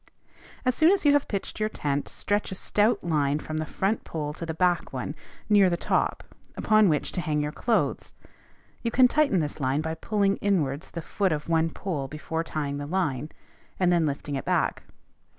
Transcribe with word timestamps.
As 0.65 0.73
soon 0.73 0.89
as 0.91 1.05
you 1.05 1.13
have 1.13 1.27
pitched 1.27 1.59
your 1.59 1.69
tent, 1.69 2.09
stretch 2.09 2.51
a 2.51 2.55
stout 2.55 3.03
line 3.03 3.37
from 3.37 3.57
the 3.57 3.67
front 3.67 4.03
pole 4.03 4.33
to 4.33 4.47
the 4.47 4.53
back 4.55 4.91
one, 4.91 5.13
near 5.47 5.69
the 5.69 5.77
top, 5.77 6.23
upon 6.57 6.89
which 6.89 7.11
to 7.11 7.21
hang 7.21 7.39
your 7.39 7.51
clothes. 7.51 8.13
You 8.81 8.89
can 8.89 9.07
tighten 9.07 9.41
this 9.41 9.59
line 9.59 9.81
by 9.81 9.93
pulling 9.93 10.37
inwards 10.37 10.89
the 10.89 11.03
foot 11.03 11.31
of 11.31 11.47
one 11.47 11.69
pole 11.69 12.07
before 12.07 12.43
tying 12.43 12.79
the 12.79 12.87
line, 12.87 13.29
and 13.79 13.93
then 13.93 14.07
lifting 14.07 14.33
it 14.33 14.43
back. 14.43 14.81